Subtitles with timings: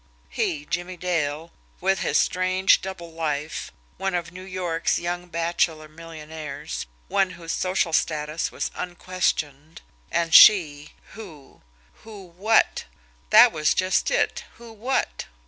[0.31, 6.87] He, Jimmie Dale, with his strange double life, one of New York's young bachelor millionaires,
[7.07, 11.61] one whose social status was unquestioned; and she, who
[12.01, 12.85] who WHAT?
[13.29, 14.43] That was just it!
[14.55, 15.27] Who what?